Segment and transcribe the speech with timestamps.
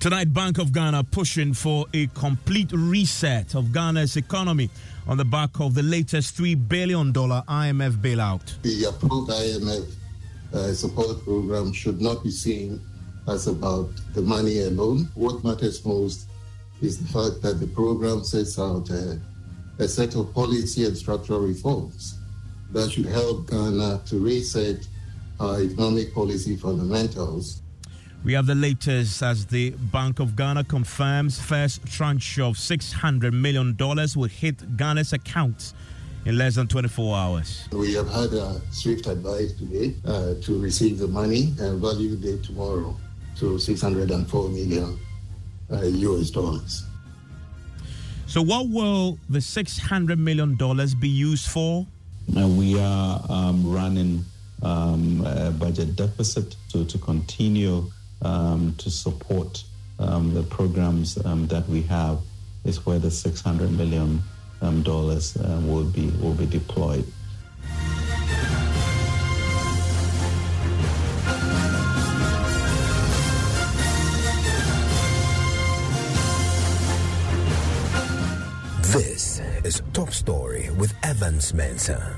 [0.00, 4.70] Tonight, Bank of Ghana pushing for a complete reset of Ghana's economy
[5.08, 8.62] on the back of the latest $3 billion IMF bailout.
[8.62, 9.92] The approved IMF
[10.54, 12.80] uh, support program should not be seen
[13.26, 15.08] as about the money alone.
[15.16, 16.28] What matters most
[16.80, 19.16] is the fact that the program sets out uh,
[19.80, 22.20] a set of policy and structural reforms
[22.70, 24.86] that should help Ghana to reset
[25.40, 27.62] our economic policy fundamentals
[28.24, 33.76] we have the latest as the Bank of Ghana confirms first tranche of $600 million
[33.78, 35.74] will hit Ghana's accounts
[36.24, 37.68] in less than 24 hours.
[37.72, 42.42] We have had a swift advice today uh, to receive the money and value date
[42.42, 42.96] tomorrow
[43.36, 44.98] to 604 million
[45.70, 46.84] uh, US dollars.
[48.26, 50.58] So, what will the $600 million
[51.00, 51.86] be used for?
[52.36, 54.24] Uh, we are um, running
[54.62, 57.90] um, a budget deficit to, to continue
[58.22, 59.62] um, to support
[59.98, 62.20] um, the programs um, that we have
[62.64, 64.22] is where the 600 million
[64.60, 67.04] um, dollars uh, will be will be deployed.
[78.92, 82.16] This is Top Story with Evans Mensah.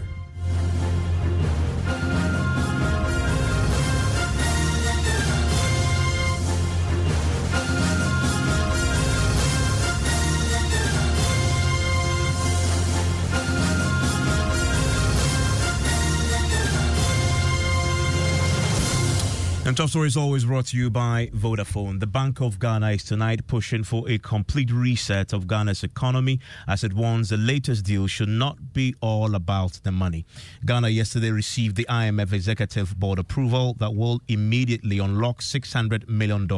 [19.71, 22.01] And Top Story is always brought to you by Vodafone.
[22.01, 26.83] The Bank of Ghana is tonight pushing for a complete reset of Ghana's economy as
[26.83, 30.27] it warns the latest deal should not be all about the money.
[30.67, 36.49] Ghana yesterday received the IMF Executive Board approval that will immediately unlock $600 million.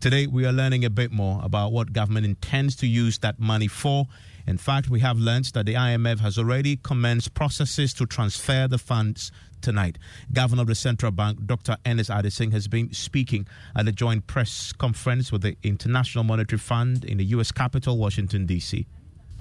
[0.00, 3.68] Today, we are learning a bit more about what government intends to use that money
[3.68, 4.08] for.
[4.48, 8.78] In fact, we have learned that the IMF has already commenced processes to transfer the
[8.78, 9.30] funds
[9.62, 9.98] tonight.
[10.32, 11.76] Governor of the Central Bank, Dr.
[11.86, 13.46] Ernest Addison, has been speaking
[13.76, 17.52] at a joint press conference with the International Monetary Fund in the U.S.
[17.52, 18.86] capital, Washington, D.C.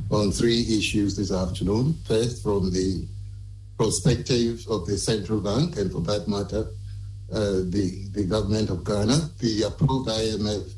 [0.10, 1.96] On three issues this afternoon.
[2.06, 3.08] First, from the
[3.78, 6.68] perspective of the central bank, and for that matter,
[7.34, 10.72] uh, the, the government of Ghana, the approved IMF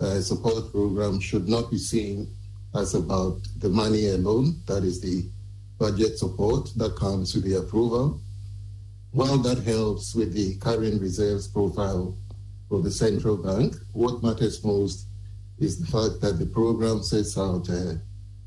[0.00, 2.26] uh, support program should not be seen
[2.74, 5.28] as about the money alone, that is the
[5.78, 8.20] budget support that comes with the approval.
[9.12, 12.16] While that helps with the current reserves profile
[12.68, 15.06] for the central bank, what matters most
[15.58, 18.00] is the fact that the program sets out a,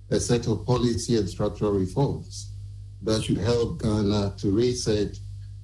[0.09, 2.53] a set of policy and structural reforms
[3.01, 5.19] that should help Ghana to reset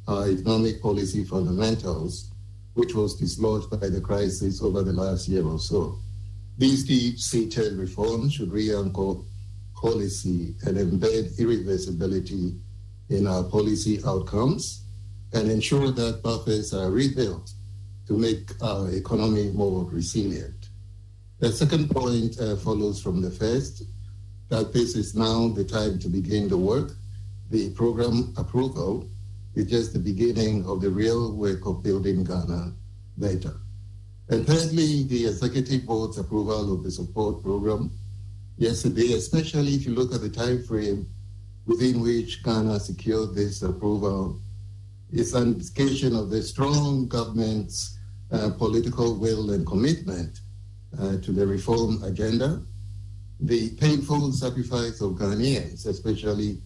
[0.06, 2.32] our economic policy fundamentals,
[2.74, 5.98] which was dislodged by the crisis over the last year or so.
[6.58, 9.16] These deep-seated reforms should re-anchor
[9.76, 12.60] policy and embed irreversibility
[13.08, 14.84] in our policy outcomes
[15.34, 17.54] and ensure that buffers are rebuilt
[18.08, 20.70] to make our economy more resilient.
[21.40, 23.84] The second point uh, follows from the first,
[24.50, 26.92] that this is now the time to begin the work.
[27.52, 29.08] The program approval
[29.56, 32.74] is just the beginning of the real work of building Ghana
[33.18, 33.54] better.
[34.30, 37.92] And thirdly, the executive board's approval of the support program
[38.58, 41.08] yesterday, especially if you look at the time frame
[41.66, 44.40] within which Ghana secured this approval
[45.12, 47.98] is an indication of the strong government's
[48.32, 50.40] uh, political will and commitment
[51.00, 52.62] uh, to the reform agenda.
[53.40, 56.62] The painful sacrifice of Ghanaians, especially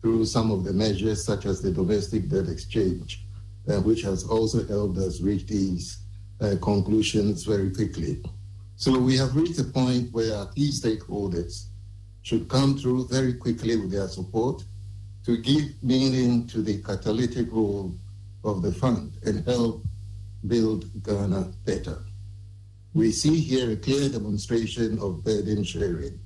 [0.00, 3.26] through some of the measures such as the domestic debt exchange,
[3.68, 5.98] uh, which has also helped us reach these
[6.40, 8.22] uh, conclusions very quickly.
[8.76, 11.66] So we have reached a point where key stakeholders
[12.22, 14.64] should come through very quickly with their support
[15.24, 17.96] to give meaning to the catalytic role
[18.44, 19.84] of the fund and help
[20.46, 22.04] build Ghana better.
[22.92, 26.20] We see here a clear demonstration of burden sharing,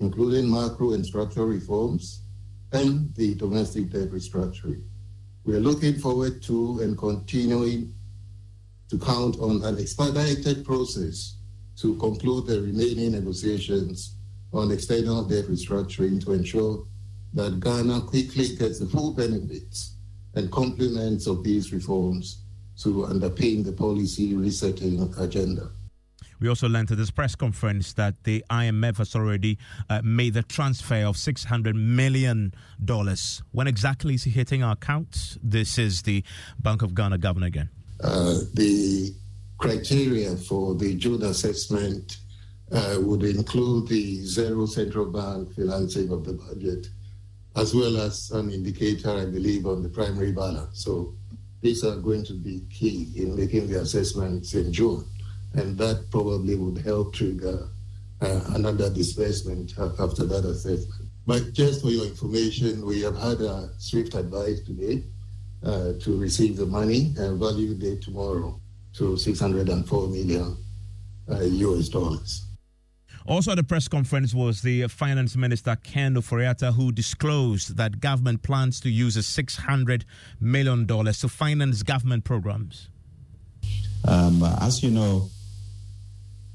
[0.00, 2.20] including macro and structural reforms
[2.72, 4.82] and the domestic debt restructuring.
[5.44, 7.94] We are looking forward to and continuing
[8.90, 11.38] to count on an expedited process
[11.78, 14.16] to conclude the remaining negotiations
[14.52, 16.84] on external debt restructuring to ensure
[17.34, 19.94] that Ghana quickly gets the full benefits
[20.34, 22.42] and complements of these reforms
[22.82, 25.70] to underpin the policy resetting agenda.
[26.38, 29.58] We also learned at this press conference that the IMF has already
[29.88, 32.52] uh, made the transfer of $600 million.
[33.52, 35.38] When exactly is it hitting our accounts?
[35.42, 36.22] This is the
[36.58, 37.70] Bank of Ghana governor again.
[38.02, 39.14] Uh, the
[39.58, 42.18] criteria for the June assessment
[42.70, 46.88] uh, would include the zero central bank financing of the budget,
[47.56, 50.84] as well as an indicator, I believe, on the primary balance.
[50.84, 51.14] So
[51.62, 55.04] these are going to be key in making the assessments in June.
[55.54, 57.68] And that probably would help trigger
[58.20, 61.08] uh, another disbursement after that assessment.
[61.26, 65.04] But just for your information, we have had a swift advice today
[65.64, 68.60] uh, to receive the money and value date tomorrow
[68.94, 70.56] to 604 million
[71.30, 72.45] uh, US dollars.
[73.28, 78.44] Also at the press conference was the Finance Minister Ken Ofori-Atta who disclosed that government
[78.44, 80.04] plans to use a $600
[80.40, 82.88] million to finance government programs.
[84.06, 85.28] Um, as you know,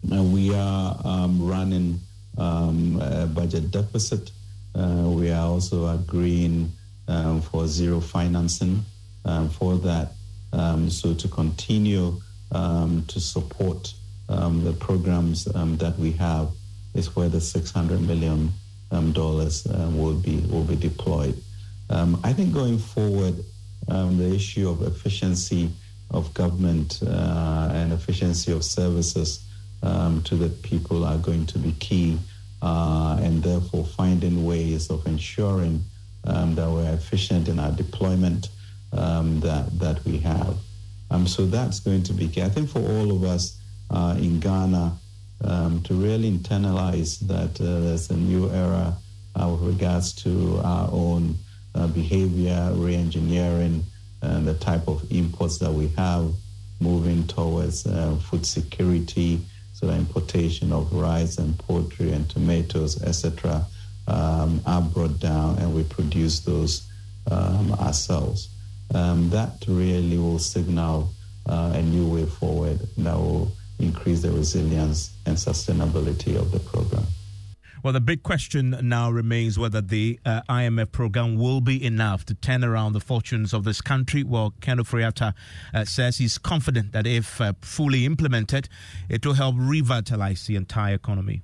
[0.10, 2.00] uh, we are um, running
[2.38, 4.32] um, a budget deficit.
[4.74, 6.72] Uh, we are also agreeing
[7.10, 8.86] um, for zero financing
[9.26, 10.14] um, for that.
[10.54, 12.22] Um, so to continue
[12.54, 13.94] to support
[14.28, 16.50] the programs that we have
[16.94, 18.52] is where the 600 million
[18.92, 21.36] um, dollars uh, will be will be deployed.
[21.90, 23.36] Um, I think going forward,
[23.88, 25.70] um, the issue of efficiency
[26.12, 29.46] of government uh, and efficiency of services
[29.84, 32.20] um, to the people are going to be key,
[32.62, 35.84] uh, and therefore finding ways of ensuring
[36.26, 38.50] um, that we're efficient in our deployment
[38.94, 40.58] um, that that we have.
[41.26, 42.42] so that's going to be key.
[42.42, 43.58] I think for all of us
[43.90, 44.98] uh, in Ghana
[45.44, 48.96] um, to really internalize that uh, there's a new era
[49.36, 51.36] uh, with regards to our own
[51.76, 53.84] uh, behavior, re-engineering,
[54.22, 56.32] and the type of imports that we have
[56.80, 59.40] moving towards uh, food security,
[59.74, 63.66] so the importation of rice and poultry and tomatoes, etc.,
[64.08, 66.88] um, are brought down and we produce those
[67.30, 68.50] um, ourselves.
[68.94, 71.14] Um, that really will signal
[71.48, 77.06] uh, a new way forward that will increase the resilience and sustainability of the program.
[77.84, 82.36] Well, the big question now remains whether the uh, IMF program will be enough to
[82.36, 84.22] turn around the fortunes of this country.
[84.24, 85.34] Well, Ken Ofori-Atta
[85.74, 88.70] uh, says he's confident that if uh, fully implemented,
[89.10, 91.42] it will help revitalize the entire economy.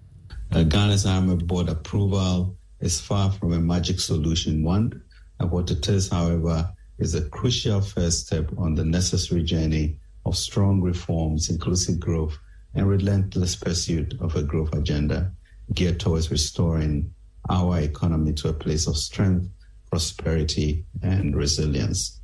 [0.52, 4.64] Uh, Ghana's IMF board approval is far from a magic solution.
[4.64, 5.02] One,
[5.40, 10.82] what it is, however, is a crucial first step on the necessary journey of strong
[10.82, 12.38] reforms, inclusive growth,
[12.76, 15.32] and relentless pursuit of a growth agenda
[15.74, 17.14] geared towards restoring
[17.50, 19.48] our economy to a place of strength,
[19.90, 22.20] prosperity, and resilience.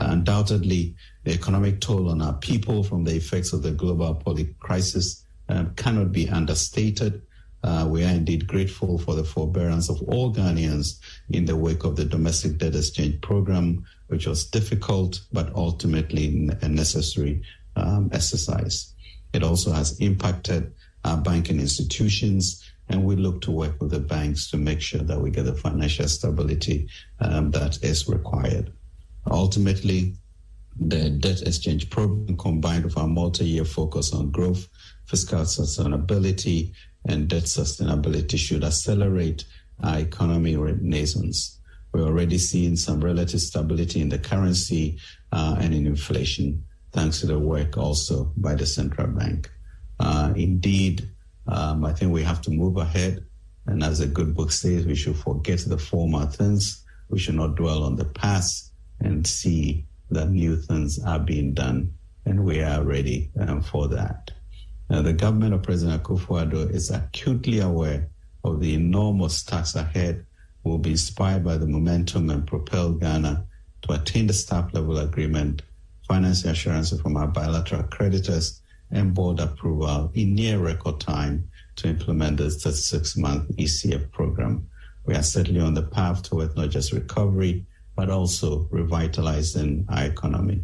[0.00, 5.24] undoubtedly, the economic toll on our people from the effects of the global public crisis
[5.48, 7.22] um, cannot be understated.
[7.62, 10.98] Uh, we are indeed grateful for the forbearance of all Ghanaians
[11.30, 16.68] in the wake of the domestic debt exchange program, which was difficult but ultimately a
[16.68, 17.42] necessary
[17.76, 18.94] um, exercise.
[19.32, 20.72] It also has impacted
[21.04, 25.20] our banking institutions, and we look to work with the banks to make sure that
[25.20, 26.88] we get the financial stability
[27.20, 28.72] um, that is required.
[29.30, 30.14] Ultimately,
[30.78, 34.68] the debt exchange program combined with our multi-year focus on growth,
[35.06, 36.72] fiscal sustainability,
[37.06, 39.44] and debt sustainability should accelerate
[39.82, 41.53] our economy renaissance.
[41.94, 44.98] We're already seeing some relative stability in the currency
[45.30, 49.48] uh, and in inflation, thanks to the work also by the central bank.
[50.00, 51.08] Uh, indeed,
[51.46, 53.24] um, I think we have to move ahead.
[53.66, 56.84] And as a good book says, we should forget the former things.
[57.08, 61.94] We should not dwell on the past and see that new things are being done.
[62.26, 64.32] And we are ready um, for that.
[64.90, 68.08] Now, the government of President Akufo-Addo is acutely aware
[68.42, 70.26] of the enormous task ahead,
[70.64, 73.46] will be inspired by the momentum and propel Ghana
[73.82, 75.62] to attain the staff level agreement,
[76.08, 82.38] financing assurance from our bilateral creditors, and board approval in near record time to implement
[82.38, 84.68] the 36 month ECF program.
[85.04, 87.66] We are certainly on the path towards not just recovery,
[87.96, 90.62] but also revitalizing our economy.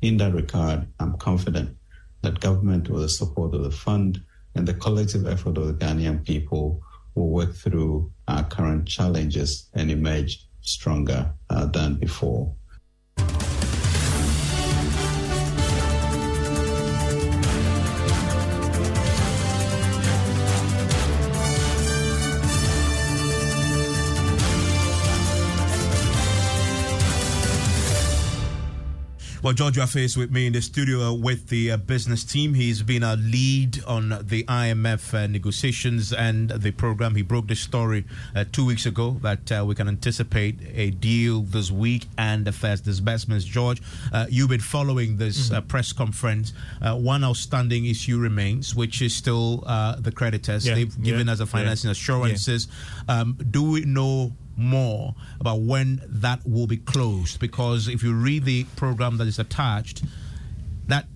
[0.00, 1.76] In that regard, I'm confident
[2.22, 4.22] that government, with the support of the fund
[4.54, 6.82] and the collective effort of the Ghanaian people,
[7.14, 12.54] will work through our current challenges and emerge stronger uh, than before.
[29.42, 32.54] Well, George Wiafe with me in the studio with the uh, business team.
[32.54, 37.16] He's been a lead on the IMF uh, negotiations and the program.
[37.16, 38.04] He broke the story
[38.36, 42.52] uh, two weeks ago that uh, we can anticipate a deal this week and the
[42.52, 43.44] first disbursements.
[43.44, 43.82] George,
[44.12, 45.66] uh, you've been following this uh, mm-hmm.
[45.66, 46.52] press conference.
[46.80, 49.56] one outstanding issue remains, which is still
[49.98, 50.68] the creditors.
[50.68, 50.76] Yeah.
[50.76, 51.32] They've given yeah.
[51.32, 51.92] us a financing yeah.
[51.92, 52.68] assurances.
[53.08, 57.40] Um, do we know more about when that will be closed.
[57.40, 60.02] Because if you read the program that is attached,
[60.86, 61.06] that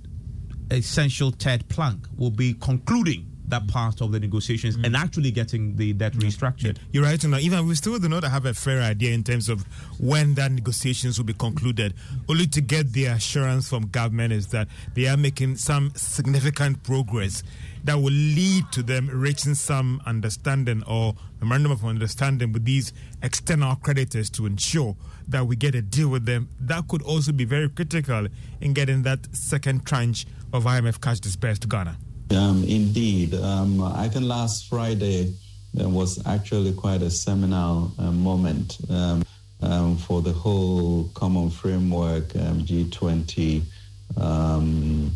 [0.70, 4.84] essential Ted plank will be concluding that part of the negotiations mm.
[4.84, 6.78] and actually getting the debt restructured.
[6.92, 7.22] You're right.
[7.22, 9.64] And even we still do not have a fair idea in terms of
[9.98, 11.94] when that negotiations will be concluded.
[12.28, 17.42] Only to get the assurance from government is that they are making some significant progress
[17.84, 23.76] that will lead to them reaching some understanding or memorandum of understanding with these external
[23.76, 24.96] creditors to ensure
[25.28, 26.48] that we get a deal with them.
[26.60, 28.26] That could also be very critical
[28.60, 31.96] in getting that second tranche of IMF cash dispersed to Ghana.
[32.30, 33.34] Um, indeed.
[33.34, 35.32] Um, I think last Friday
[35.74, 39.24] was actually quite a seminal uh, moment um,
[39.62, 43.62] um for the whole common framework um, G20
[44.16, 45.12] um,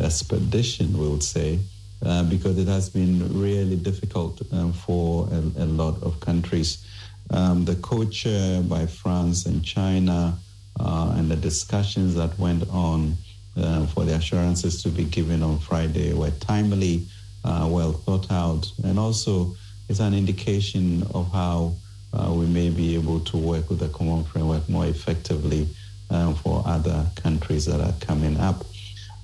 [0.00, 1.58] expedition, we would say.
[2.04, 4.40] Uh, because it has been really difficult
[4.86, 6.86] for a, a, lot of countries.
[7.28, 10.38] The co-chair by France and China
[10.78, 13.16] uh, and the discussions that went on
[13.58, 17.06] uh, for the assurances to be given on Friday were timely,
[17.44, 19.54] uh, well thought out, and also
[19.88, 21.74] it's an indication of how
[22.12, 25.68] uh, we may be able to work with the common framework more effectively
[26.10, 28.64] um, for other countries that are coming up.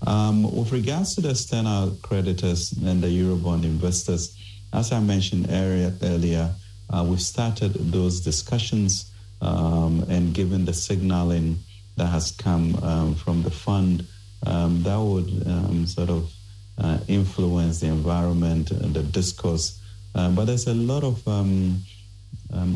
[0.07, 4.37] Um, with regards to the external creditors and the Eurobond investors,
[4.73, 6.55] as I mentioned earlier,
[6.91, 9.11] uh, we've started those discussions
[9.41, 11.59] um, and given the signaling
[11.97, 14.07] that has come um, from the fund,
[14.46, 16.32] um, that would um, sort of
[16.78, 19.80] uh, influence the environment and the discourse.
[20.14, 21.82] Uh, but there's a lot of um,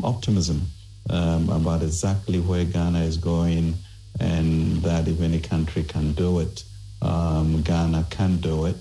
[0.03, 0.67] optimism
[1.09, 3.73] about exactly where Ghana is going
[4.19, 6.63] and that if any country can do it,
[7.01, 8.75] um, Ghana can do it.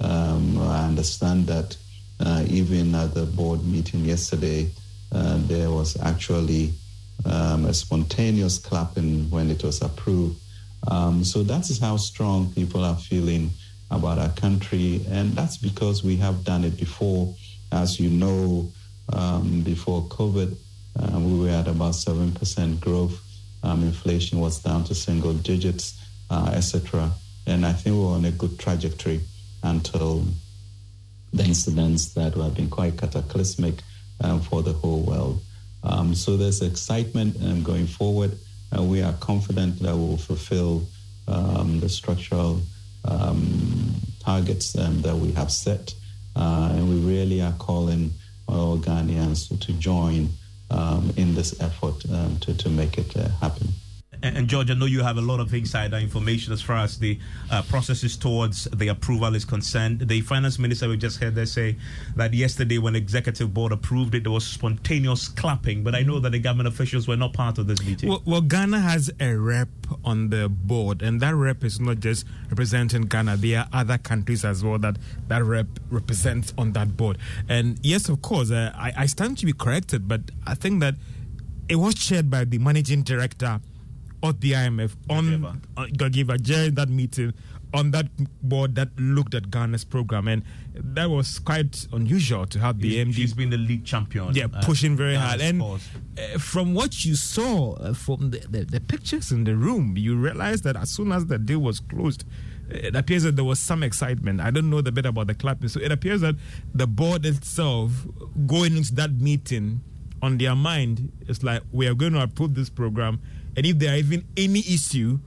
[0.00, 1.76] Um, I understand that
[2.20, 4.70] uh, even at the board meeting yesterday,
[5.12, 6.72] uh, there was actually
[7.24, 10.38] um, a spontaneous clapping when it was approved.
[10.88, 13.50] Um, so that is how strong people are feeling
[13.90, 17.34] about our country, and that's because we have done it before.
[17.72, 18.70] As you know,
[19.12, 20.56] um, before COVID,
[20.98, 23.20] uh, we were at about 7% growth.
[23.62, 26.00] Um, inflation was down to single digits,
[26.30, 27.10] uh, etc.
[27.46, 29.20] And I think we're on a good trajectory
[29.62, 30.24] until
[31.32, 33.74] the incidents that have been quite cataclysmic
[34.20, 35.40] um, for the whole world.
[35.82, 38.38] Um, so there's excitement um, going forward.
[38.76, 40.86] Uh, we are confident that we'll fulfill
[41.28, 42.60] um, the structural
[43.04, 45.94] um, targets um, that we have set.
[46.36, 48.12] Uh, and we really are calling
[48.48, 50.28] all Ghanaians to, join
[51.16, 52.00] in this effort
[52.40, 53.68] to, to make it uh, happen.
[54.24, 57.18] And, George, I know you have a lot of insider information as far as the
[57.50, 60.00] uh, processes towards the approval is concerned.
[60.08, 61.76] The finance minister we just heard there say
[62.16, 65.84] that yesterday, when executive board approved it, there was spontaneous clapping.
[65.84, 68.08] But I know that the government officials were not part of this meeting.
[68.08, 69.68] Well, well Ghana has a rep
[70.06, 73.36] on the board, and that rep is not just representing Ghana.
[73.36, 74.96] There are other countries as well that
[75.28, 77.18] that rep represents on that board.
[77.46, 80.94] And yes, of course, uh, I, I stand to be corrected, but I think that
[81.68, 83.60] it was chaired by the managing director
[84.24, 87.34] of the IMF on uh, Georgieva during that meeting
[87.74, 88.06] on that
[88.40, 93.14] board that looked at Ghana's program, and that was quite unusual to have the MD.
[93.14, 94.32] She's been the league champion.
[94.32, 95.40] Yeah, uh, pushing very hard.
[95.40, 95.76] And uh,
[96.38, 100.62] from what you saw uh, from the, the, the, pictures in the room, you realized
[100.64, 102.24] that as soon as the deal was closed,
[102.70, 104.40] it appears that there was some excitement.
[104.40, 106.36] I don't know the bit about the clapping, so it appears that
[106.72, 107.90] the board itself
[108.46, 109.80] going into that meeting
[110.22, 113.20] on their mind is like we are going to approve this program
[113.56, 115.18] and if there are even any issue,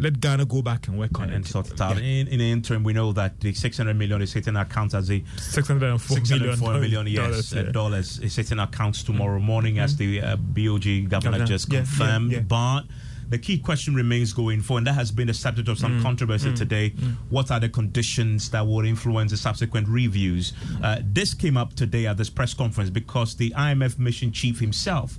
[0.00, 1.36] let Ghana go back and work on and, it.
[1.36, 1.96] And sort it out.
[1.96, 2.02] Yeah.
[2.02, 5.22] In, in, the interim, we know that the 600 million is hitting accounts as a
[5.36, 7.72] 604, 604 million, yes, dollars, uh, yeah.
[7.72, 9.84] dollars is hitting accounts tomorrow morning, mm-hmm.
[9.84, 12.32] as the uh, BOG governor just confirmed.
[12.32, 12.82] Yeah, but
[13.28, 16.02] the key question remains going forward, and that has been the subject of some mm,
[16.02, 16.90] controversy mm, today.
[16.90, 17.14] Mm.
[17.28, 20.52] What are the conditions that will influence the subsequent reviews?
[20.82, 25.18] Uh, this came up today at this press conference because the IMF mission chief himself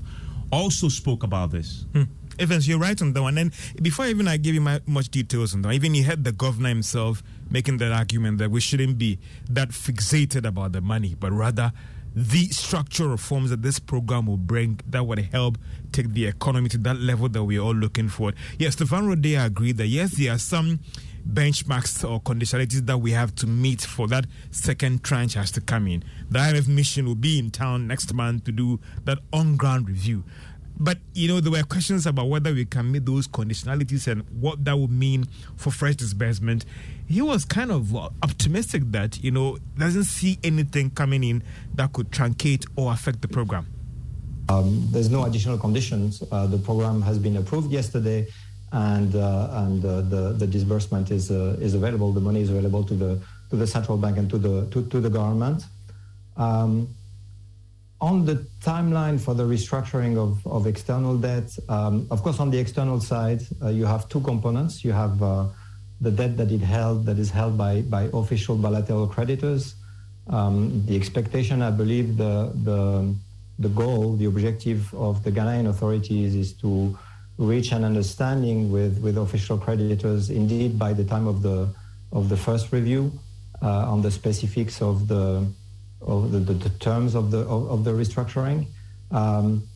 [0.51, 1.86] also spoke about this.
[2.42, 3.38] Evans, you're right on that one.
[3.38, 6.32] And before even I give you my, much details on that, even you heard the
[6.32, 7.22] governor himself
[7.52, 9.20] making that argument that we shouldn't be
[9.50, 11.72] that fixated about the money, but rather
[12.16, 15.58] the structural reforms that this program will bring that would help
[15.92, 18.34] take the economy to that level that we're all looking for.
[18.58, 20.80] Yes, Stéphane Roudet agreed that yes, there are some
[21.28, 25.88] benchmarks or conditionalities that we have to meet for that second tranche has to come
[25.88, 26.04] in.
[26.30, 30.24] The IMF mission will be in town next month to do that on ground review.
[30.80, 34.63] But you know, there were questions about whether we can meet those conditionalities and what
[34.66, 36.66] that would mean for fresh disbursement.
[37.08, 41.44] He was kind of optimistic that you know doesn't see anything coming in
[41.75, 43.68] that could truncate or affect the program.
[44.50, 46.24] Um, there's no additional conditions.
[46.32, 48.28] Uh, the program has been approved yesterday
[48.72, 52.12] and uh, and uh, the the disbursement is uh, is available.
[52.13, 55.00] The money is available to the to the central bank and to the to, to
[55.00, 55.63] the government.
[56.38, 56.88] Um,
[58.01, 62.58] on the timeline for the restructuring of, of external debt, um, of course, on the
[62.58, 64.84] external side, uh, you have two components.
[64.84, 65.46] You have uh,
[66.01, 69.75] the debt that it held that is held by by official bilateral creditors.
[70.27, 73.13] Um, the expectation, I believe, the the
[73.60, 76.98] the goal, the objective of the Ghanaian authorities is to
[77.38, 81.70] reach an understanding with, with official creditors indeed by the time of the
[82.12, 83.12] of the first review
[83.62, 85.46] uh, on the specifics of the
[86.01, 88.67] of the, the, the terms of the of, of the restructuring.
[89.12, 89.67] Um,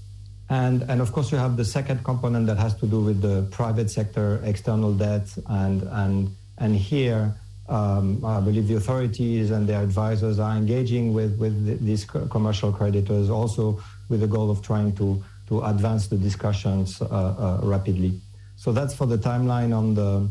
[0.50, 3.48] and, and of course, you have the second component that has to do with the
[3.50, 5.28] private sector external debt.
[5.50, 7.34] And, and, and here,
[7.68, 13.32] um, I believe the authorities and their advisors are engaging with, with these commercial creditors
[13.32, 18.20] also with the goal of trying to to advance the discussions uh, uh, rapidly.
[18.56, 20.28] So that's for the timeline on the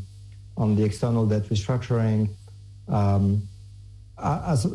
[0.56, 2.30] on the external debt restructuring.
[2.88, 3.48] Um,
[4.22, 4.66] as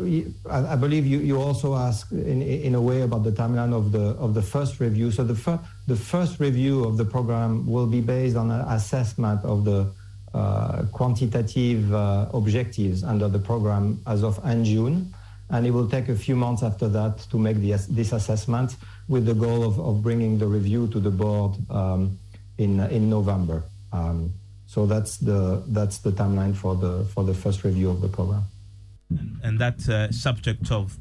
[0.50, 4.10] I believe you, you also asked in, in a way about the timeline of the
[4.20, 5.12] of the first review.
[5.12, 9.44] So the fir- the first review of the program will be based on an assessment
[9.46, 9.92] of the
[10.34, 15.14] uh, quantitative uh, objectives under the program as of end June,
[15.50, 18.76] and it will take a few months after that to make the, this assessment
[19.08, 22.20] with the goal of, of bringing the review to the board um,
[22.58, 23.64] in in November.
[23.94, 24.34] Um,
[24.68, 28.44] so that's the that's the timeline for the for the first review of the program.
[29.44, 30.98] And that uh, subject of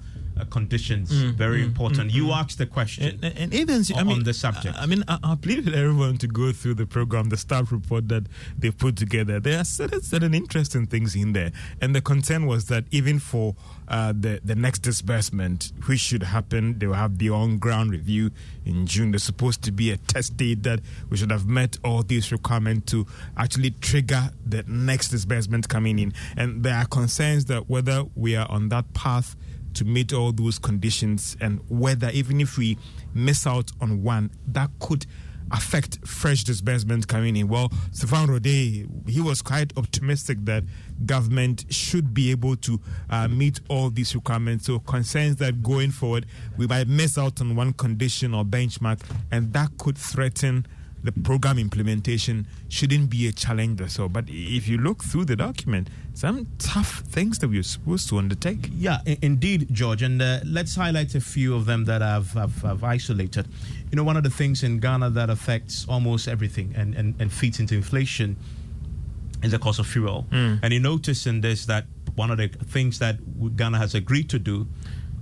[0.46, 2.10] conditions mm, very mm, important.
[2.10, 2.36] Mm, you mm.
[2.36, 4.76] asked the question, and, and even I mean, on the subject.
[4.76, 7.72] I, I mean, I, I plead with everyone to go through the program, the staff
[7.72, 8.24] report that
[8.58, 9.40] they put together.
[9.40, 13.54] There are certain, certain interesting things in there, and the concern was that even for
[13.88, 18.30] uh, the the next disbursement, which should happen, they will have the on ground review
[18.64, 19.12] in June.
[19.12, 22.92] There's supposed to be a test date that we should have met all these requirements
[22.92, 28.36] to actually trigger the next disbursement coming in, and there are concerns that whether we
[28.36, 29.36] are on that path
[29.74, 32.78] to meet all those conditions and whether even if we
[33.14, 35.06] miss out on one, that could
[35.50, 37.48] affect fresh disbursement coming in.
[37.48, 40.64] Well, Stéphane Roudet, he was quite optimistic that
[41.06, 44.66] government should be able to uh, meet all these requirements.
[44.66, 46.26] So concerns that going forward,
[46.56, 49.00] we might miss out on one condition or benchmark,
[49.30, 50.66] and that could threaten
[51.02, 54.08] the program implementation shouldn't be a challenge or so.
[54.08, 58.68] But if you look through the document, some tough things that we're supposed to undertake.
[58.72, 60.02] Yeah, I- indeed, George.
[60.02, 63.46] And uh, let's highlight a few of them that I've, I've, I've, isolated.
[63.90, 67.32] You know, one of the things in Ghana that affects almost everything and, and, and
[67.32, 68.36] feeds into inflation
[69.42, 70.26] is the cost of fuel.
[70.30, 70.60] Mm.
[70.62, 74.38] And you notice in this that one of the things that Ghana has agreed to
[74.38, 74.66] do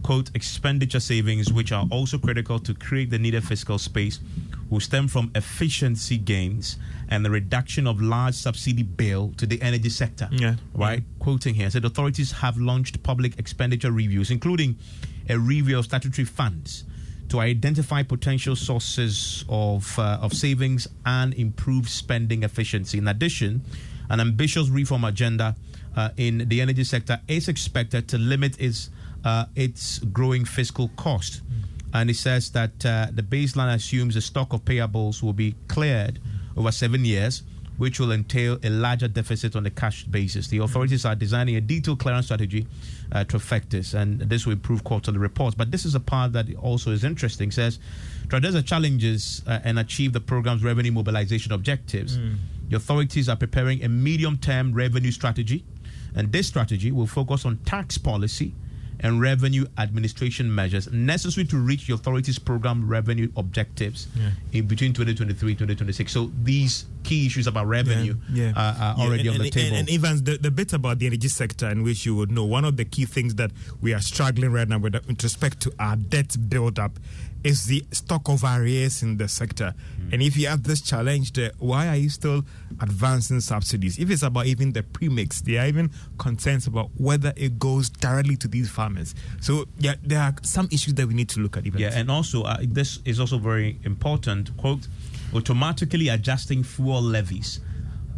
[0.02, 4.20] quote expenditure savings which are also critical to create the needed fiscal space
[4.70, 6.76] will stem from efficiency gains
[7.08, 10.28] and the reduction of large subsidy bill to the energy sector.
[10.32, 10.56] Yeah.
[10.74, 11.00] Right?
[11.00, 11.24] Yeah.
[11.24, 14.76] Quoting here, said authorities have launched public expenditure reviews, including
[15.28, 16.84] a review of statutory funds
[17.28, 22.98] to identify potential sources of, uh, of savings and improve spending efficiency.
[22.98, 23.62] In addition,
[24.08, 25.56] an ambitious reform agenda
[25.96, 28.90] uh, in the energy sector is expected to limit its,
[29.24, 31.42] uh, its growing fiscal cost.
[31.42, 35.54] Mm and it says that uh, the baseline assumes the stock of payables will be
[35.68, 36.18] cleared
[36.56, 37.42] over seven years,
[37.78, 40.48] which will entail a larger deficit on the cash basis.
[40.48, 42.66] The authorities are designing a detailed clearance strategy
[43.12, 45.54] uh, to affect this, and this will improve quarterly reports.
[45.54, 47.48] But this is a part that also is interesting.
[47.48, 47.78] It says
[48.30, 52.36] to address the challenges uh, and achieve the program's revenue mobilization objectives, mm.
[52.68, 55.64] the authorities are preparing a medium-term revenue strategy,
[56.14, 58.54] and this strategy will focus on tax policy
[59.00, 64.30] and revenue administration measures necessary to reach the authority's program revenue objectives yeah.
[64.52, 66.12] in between 2023 and 2026.
[66.12, 69.76] So these key issues about revenue yeah, uh, are already and, on the and, table.
[69.76, 72.44] And, and Evans, the, the bit about the energy sector, in which you would know,
[72.44, 75.72] one of the key things that we are struggling right now with, with respect to
[75.78, 76.98] our debt build-up
[77.46, 79.72] is the stock of arrears in the sector.
[80.00, 80.14] Mm.
[80.14, 82.44] And if you have this challenge, there, why are you still
[82.80, 83.98] advancing subsidies?
[83.98, 88.36] If it's about even the premix, there are even concerns about whether it goes directly
[88.38, 89.14] to these farmers.
[89.40, 91.66] So yeah, there are some issues that we need to look at.
[91.66, 94.56] Even yeah, and also uh, this is also very important.
[94.56, 94.88] Quote:
[95.32, 97.60] automatically adjusting fuel levies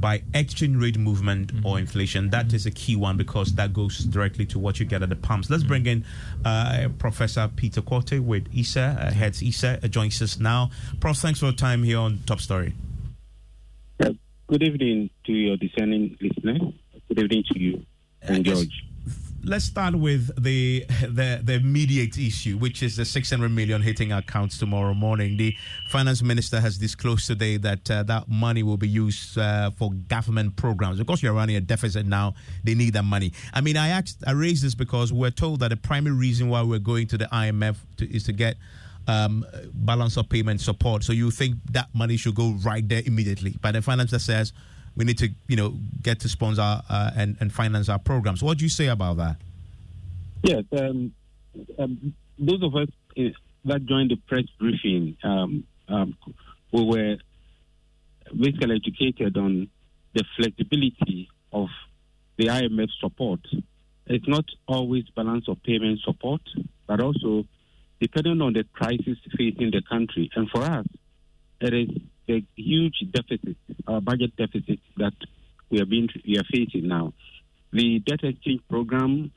[0.01, 1.67] by exchange rate movement mm-hmm.
[1.67, 2.31] or inflation.
[2.31, 2.57] That mm-hmm.
[2.57, 5.51] is a key one because that goes directly to what you get at the pumps.
[5.51, 5.69] Let's mm-hmm.
[5.69, 6.05] bring in
[6.45, 10.71] uh, Professor Peter Quartey with ISSER, uh, heads ISSER, uh, joins us now.
[11.01, 12.75] Prof, thanks for your time here on Top Story.
[13.99, 16.63] good evening to your discerning listeners.
[17.09, 17.87] Good evening to you
[18.23, 18.88] and George
[19.49, 24.59] let's start with the, the the immediate issue, which is the 600 million hitting accounts
[24.59, 25.37] tomorrow morning.
[25.37, 25.57] The
[25.89, 30.57] finance minister has disclosed today that uh, that money will be used uh, for government
[30.57, 30.99] programs.
[30.99, 33.33] Because you're running a deficit now, they need that money.
[33.55, 36.63] I mean, I asked, I raised this because we're told that the primary reason why
[36.63, 38.57] we're going to the IMF to, is to get
[39.07, 41.05] um, balance of payment support.
[41.05, 43.57] So you think that money should go right there immediately?
[43.61, 44.53] But the finance minister says
[44.99, 48.43] we need to, you know, get to sponsor uh, and, and finance our programs.
[48.43, 49.37] What do you say about that?
[50.43, 51.13] Yes, um,
[51.79, 53.23] um, those of us uh,
[53.65, 56.17] that joined the press briefing, um, um,
[56.73, 57.17] we were
[58.37, 59.69] basically educated on
[60.15, 61.69] the flexibility of
[62.37, 63.41] the IMF support.
[64.07, 66.43] It's not always balance of payment support,
[66.89, 67.45] but also
[68.01, 70.29] depending on the crisis facing the country.
[70.35, 70.87] And for us,
[71.61, 71.89] it is
[72.29, 75.15] a huge deficit, a budget deficit that
[75.71, 77.13] we are being we are facing now.
[77.73, 79.31] The debt exchange program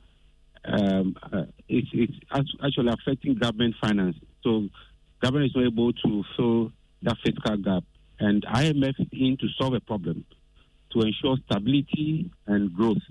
[0.66, 4.16] um, uh, is, is actually affecting government finance.
[4.44, 4.70] So
[5.22, 6.72] government is not able to fill
[7.04, 7.84] that fiscal gap,
[8.20, 10.26] and IMF is in to solve a problem
[10.94, 13.02] to ensure stability and growth.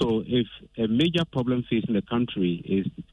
[0.00, 3.04] So if a major problem facing the country is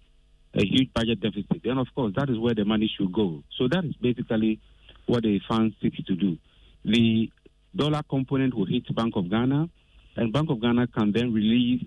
[0.53, 3.43] a huge budget deficit, then of course that is where the money should go.
[3.57, 4.59] So that is basically
[5.05, 6.37] what the fund seeks to do.
[6.83, 7.31] The
[7.75, 9.69] dollar component will hit Bank of Ghana,
[10.15, 11.83] and Bank of Ghana can then release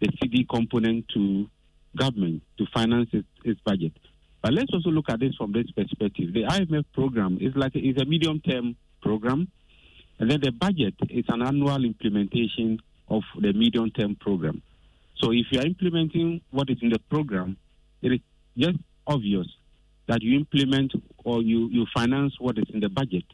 [0.00, 1.48] the cedi component to
[1.96, 3.92] government to finance its, its, budget.
[4.42, 6.32] But let's also look at this from this perspective.
[6.32, 9.48] The IMF program is like is a medium-term program,
[10.18, 14.62] and then the budget is an annual implementation of the medium-term program.
[15.20, 17.58] So if you are implementing what is in the program,
[18.00, 18.20] it is
[18.56, 19.46] just obvious
[20.10, 20.92] that you implement
[21.24, 23.24] or you, you finance what is in the budget.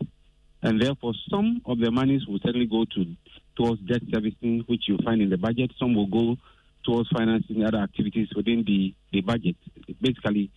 [0.62, 3.16] And therefore, some of the monies will certainly go to
[3.56, 5.72] towards debt servicing, which you find in the budget.
[5.78, 6.36] Some will go
[6.84, 9.56] towards financing other activities within the, the budget.
[10.02, 10.50] Basically,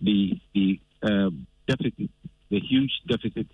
[0.00, 1.30] the the uh,
[1.68, 2.10] deficit,
[2.48, 3.46] the huge deficit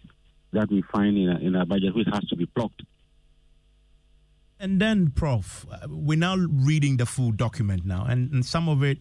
[0.53, 2.87] that we find in, a, in our budget, which has to be plugged.
[4.61, 8.99] And then, Prof, we're now reading the full document now, and, and some of it,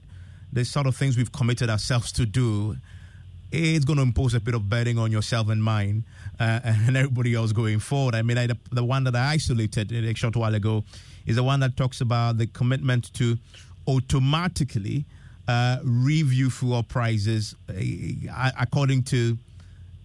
[0.52, 2.78] the sort of things we've committed ourselves to do
[3.52, 6.06] it's going to impose a bit of burden on yourself and mine
[6.40, 8.16] uh, and everybody else going forward.
[8.16, 10.84] I mean, I, the, the, one that I isolated a short while ago
[11.26, 13.38] is the one that talks about the commitment to
[13.88, 15.06] automatically
[15.48, 19.38] uh, review fuel prices uh, according to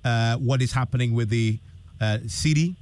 [0.05, 1.59] uh, what is happening with the
[2.01, 2.75] uh, cedi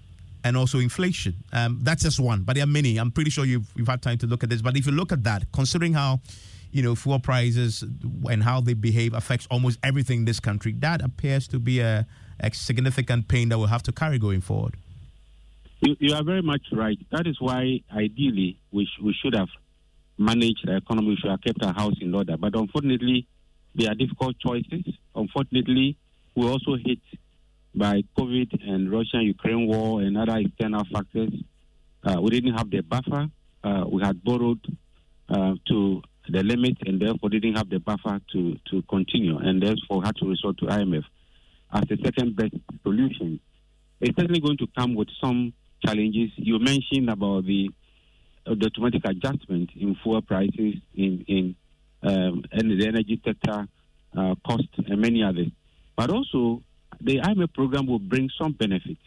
[0.44, 1.35] and also inflation.
[1.53, 2.98] Um, that's just one, but there are many.
[2.98, 4.61] I'm pretty sure you've, you've had time to look at this.
[4.61, 6.20] But if you look at that, considering how
[6.74, 7.84] you know, fuel prices
[8.28, 10.72] and how they behave affects almost everything in this country.
[10.72, 12.04] That appears to be a,
[12.40, 14.74] a significant pain that we'll have to carry going forward.
[15.78, 16.98] You, you, are very much right.
[17.12, 19.50] That is why, ideally, we, sh- we should have
[20.18, 22.37] managed the economy, we should have kept our house in order.
[22.37, 23.28] But unfortunately,
[23.76, 24.82] there are difficult choices.
[25.14, 25.96] Unfortunately,
[26.34, 26.98] we also hit
[27.72, 31.30] by COVID and Russia-Ukraine war and other external factors.
[32.02, 33.28] Uh, we didn't have the buffer.
[33.62, 34.60] Uh, we had borrowed
[35.28, 40.02] uh, to the limit and therefore didn't have the buffer to, to continue and therefore
[40.02, 41.04] had to resort to IMF
[41.72, 43.40] as the second best solution.
[44.00, 45.52] It's certainly going to come with some
[45.84, 46.30] challenges.
[46.37, 47.70] You mentioned about the,
[48.46, 51.56] uh, the automatic adjustment in fuel prices, in, in
[52.02, 53.66] um, and the energy sector,
[54.16, 55.48] uh, cost, and many others.
[55.96, 56.62] But also,
[57.00, 59.00] the IMF program will bring some benefits,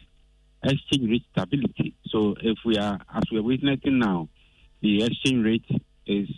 [0.62, 1.94] exchange rate stability.
[2.08, 4.28] So if we are, as we are witnessing now,
[4.80, 6.28] the exchange rate is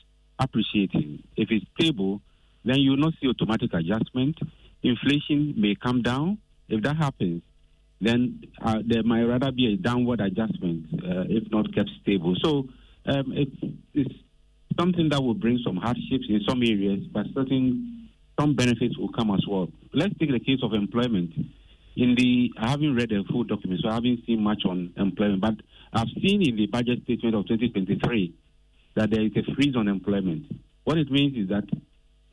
[0.41, 1.23] appreciating.
[1.37, 2.21] If it's stable,
[2.65, 4.37] then you will not see automatic adjustment.
[4.83, 6.39] Inflation may come down.
[6.69, 7.43] If that happens,
[8.01, 12.35] then uh, there might rather be a downward adjustment uh, if not kept stable.
[12.43, 12.69] So
[13.07, 14.15] um, it's, it's,
[14.79, 19.31] something that will bring some hardships in some areas, but certain some benefits will come
[19.31, 19.69] as well.
[19.93, 21.33] Let's take the case of employment.
[21.97, 25.41] in the I haven't read the full document, so I haven't seen much on employment.
[25.43, 25.55] But
[25.93, 28.33] I've seen in the budget statement of 2023
[28.95, 30.47] that there is a freeze on employment.
[30.85, 31.65] What it means is that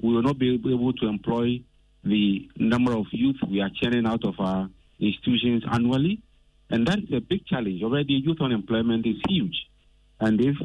[0.01, 1.61] we will not be able to employ
[2.03, 6.21] the number of youth we are churning out of our institutions annually,
[6.69, 7.81] and that is a big challenge.
[7.83, 9.67] Already, youth unemployment is huge,
[10.19, 10.55] and if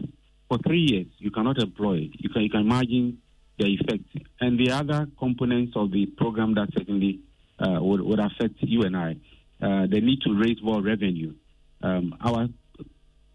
[0.48, 3.18] for three years you cannot employ, you can you can imagine
[3.58, 4.04] the effect.
[4.40, 7.20] And the other components of the program that certainly
[7.58, 9.16] uh, would, would affect you and I,
[9.60, 11.34] uh, the need to raise more revenue.
[11.82, 12.48] Um, our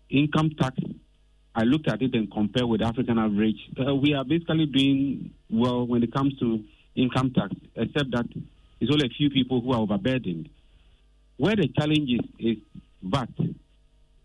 [0.10, 0.78] income tax,
[1.58, 3.58] I looked at it and compare with African average.
[3.80, 6.64] Uh, we are basically doing well when it comes to
[6.96, 8.28] income tax, except that
[8.80, 10.50] it's only a few people who are overburdened.
[11.38, 12.58] Where the challenge is, is
[13.02, 13.30] VAT.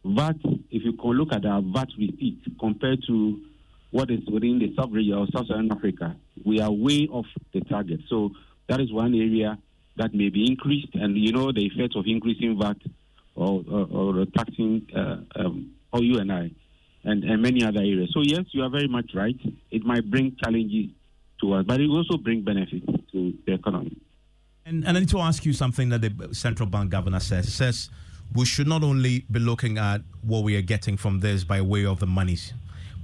[0.05, 0.37] VAT,
[0.71, 3.41] if you can look at our VAT receipt compared to
[3.93, 6.15] what is within the sub-region of Sub-Saharan Africa,
[6.45, 8.01] we are way off the target.
[8.11, 8.33] So
[8.69, 9.57] that is one area
[9.97, 12.77] that may be increased, and you know the effect of increasing VAT
[13.35, 16.51] or, or, or taxing uh, um, and I,
[17.05, 18.11] and, and many other areas.
[18.13, 19.39] So yes, you are very much right.
[19.71, 20.91] It might bring challenges
[21.41, 23.97] to us, but it will also bring benefits to the economy.
[24.65, 27.49] And, and I need to ask you something that the central bank governor says.
[27.49, 27.91] It says
[28.35, 31.85] we should not only be looking at what we are getting from this by way
[31.85, 32.53] of the monies,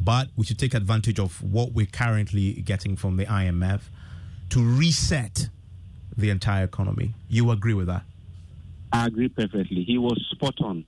[0.00, 3.80] but we should take advantage of what we're currently getting from the IMF
[4.50, 5.48] to reset
[6.16, 7.14] the entire economy.
[7.28, 8.02] You agree with that?
[8.92, 9.84] I agree perfectly.
[9.84, 10.86] He was spot on.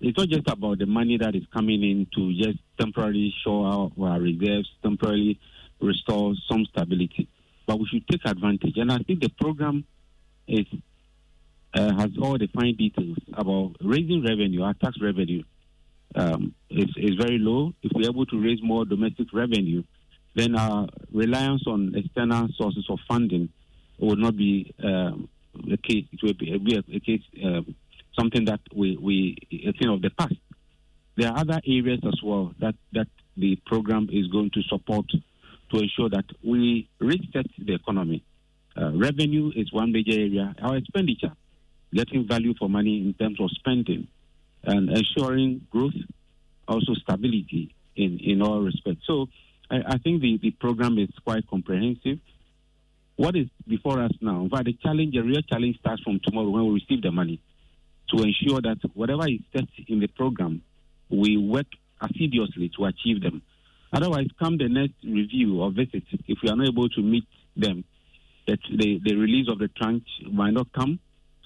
[0.00, 3.90] It's not just about the money that is coming in to just temporarily show our,
[4.00, 5.38] our reserves, temporarily
[5.80, 7.28] restore some stability,
[7.66, 8.76] but we should take advantage.
[8.76, 9.84] And I think the program
[10.48, 10.66] is
[11.74, 15.42] uh, has all the fine details about raising revenue, our tax revenue,
[16.14, 17.72] um, is, is very low.
[17.82, 19.84] If we're able to raise more domestic revenue,
[20.34, 23.50] then our reliance on external sources of funding
[23.98, 25.28] will not be um,
[25.70, 26.06] a case.
[26.12, 27.74] It be a, a, case, um,
[28.18, 30.34] something that we, we a thing of the past.
[31.16, 35.06] There are other areas as well that, that the program is going to support
[35.72, 38.24] to ensure that we reset the economy.
[38.76, 40.54] Uh, revenue is one major area.
[40.62, 41.32] Our expenditure,
[41.92, 44.08] getting value for money in terms of spending,
[44.64, 45.94] and ensuring growth,
[46.66, 49.02] also stability in, in all respects.
[49.06, 49.28] So
[49.70, 52.18] I, think the, the program is quite comprehensive.
[53.16, 54.48] What is before us now?
[54.50, 57.40] But the challenge, the real challenge starts from tomorrow when we receive the money
[58.10, 60.62] to ensure that whatever is set in the program,
[61.08, 61.66] we work
[62.00, 63.42] assiduously to achieve them.
[63.92, 67.24] Otherwise, come the next review or visit, if we are not able to meet
[67.56, 67.84] them,
[68.46, 70.98] that the, the release of the tranche might not come,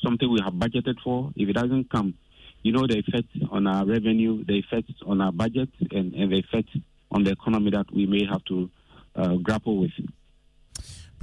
[0.03, 1.33] something we have budgeted for.
[1.37, 2.15] If it doesn't come,
[2.63, 6.39] you know the effect on our revenue, the effect on our budget, and, and the
[6.39, 6.69] effect
[7.11, 8.71] on the economy that we may have to
[9.17, 9.93] uh, grapple with.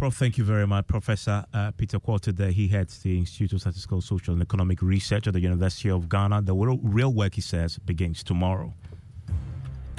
[0.02, 0.88] Prof, thank you very much.
[0.88, 5.28] Professor uh, Peter Quartey there, he heads the Institute of Statistical, Social and Economic Research
[5.28, 6.42] at the University of Ghana.
[6.42, 8.74] The real work, he says, begins tomorrow.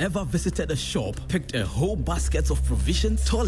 [0.01, 3.25] Ever visited a shop, picked a whole basket of provisions,